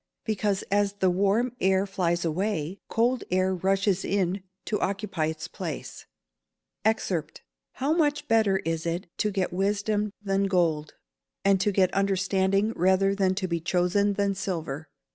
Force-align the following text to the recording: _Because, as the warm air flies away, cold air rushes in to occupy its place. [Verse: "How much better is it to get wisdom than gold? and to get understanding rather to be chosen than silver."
_Because, 0.25 0.63
as 0.71 0.93
the 0.93 1.11
warm 1.11 1.55
air 1.61 1.85
flies 1.85 2.25
away, 2.25 2.79
cold 2.89 3.23
air 3.29 3.53
rushes 3.53 4.03
in 4.03 4.41
to 4.65 4.79
occupy 4.79 5.27
its 5.27 5.47
place. 5.47 6.07
[Verse: 6.83 7.21
"How 7.73 7.93
much 7.93 8.27
better 8.27 8.57
is 8.65 8.87
it 8.87 9.05
to 9.19 9.29
get 9.29 9.53
wisdom 9.53 10.09
than 10.19 10.45
gold? 10.47 10.95
and 11.45 11.61
to 11.61 11.71
get 11.71 11.93
understanding 11.93 12.73
rather 12.75 13.13
to 13.13 13.47
be 13.47 13.59
chosen 13.59 14.13
than 14.13 14.33
silver." 14.33 14.89